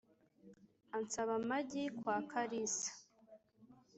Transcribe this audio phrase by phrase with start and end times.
[0.97, 2.91] Ansaba amagi kwa Karisa,